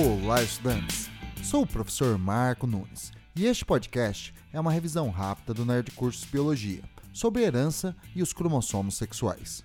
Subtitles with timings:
[0.00, 1.10] Olá, estudantes!
[1.42, 6.24] Sou o professor Marco Nunes e este podcast é uma revisão rápida do Nerd Cursos
[6.24, 9.64] Biologia sobre herança e os cromossomos sexuais.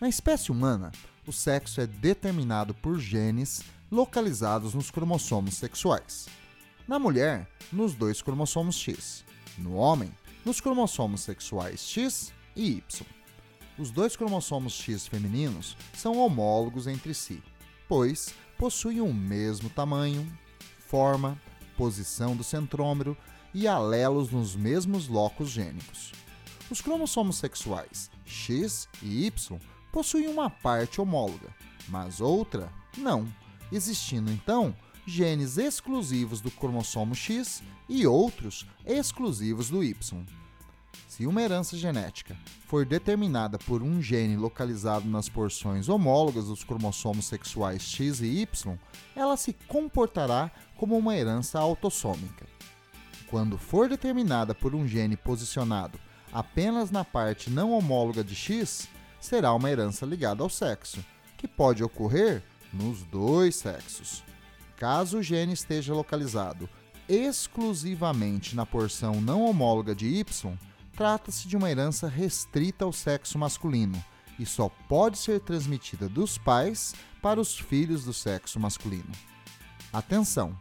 [0.00, 0.92] Na espécie humana,
[1.26, 6.28] o sexo é determinado por genes localizados nos cromossomos sexuais.
[6.86, 9.24] Na mulher, nos dois cromossomos X.
[9.58, 13.04] No homem, nos cromossomos sexuais X e Y.
[13.76, 17.42] Os dois cromossomos X femininos são homólogos entre si,
[17.88, 20.26] pois possuem o mesmo tamanho,
[20.78, 21.40] forma,
[21.76, 23.16] posição do centrômero
[23.54, 26.12] e alelos nos mesmos locos gênicos.
[26.70, 29.58] Os cromossomos sexuais X e Y
[29.92, 31.54] possuem uma parte homóloga,
[31.88, 33.26] mas outra não,
[33.70, 34.74] existindo então
[35.06, 40.24] genes exclusivos do cromossomo X e outros exclusivos do Y.
[41.12, 42.34] Se uma herança genética
[42.66, 48.78] for determinada por um gene localizado nas porções homólogas dos cromossomos sexuais X e Y,
[49.14, 52.46] ela se comportará como uma herança autossômica.
[53.28, 56.00] Quando for determinada por um gene posicionado
[56.32, 58.88] apenas na parte não homóloga de X,
[59.20, 61.04] será uma herança ligada ao sexo,
[61.36, 64.24] que pode ocorrer nos dois sexos.
[64.78, 66.66] Caso o gene esteja localizado
[67.06, 70.56] exclusivamente na porção não homóloga de Y,
[70.96, 74.02] trata-se de uma herança restrita ao sexo masculino
[74.38, 79.12] e só pode ser transmitida dos pais para os filhos do sexo masculino.
[79.92, 80.56] Atenção!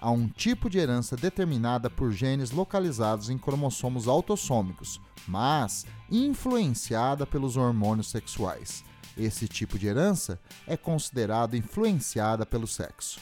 [0.00, 7.56] Há um tipo de herança determinada por genes localizados em cromossomos autossômicos, mas influenciada pelos
[7.56, 8.84] hormônios sexuais.
[9.16, 13.20] Esse tipo de herança é considerado influenciada pelo sexo.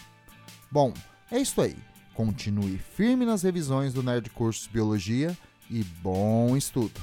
[0.71, 0.95] Bom,
[1.31, 1.77] é isso aí.
[2.15, 5.37] Continue firme nas revisões do Nerd Cursos Biologia
[5.71, 7.01] e bom estudo!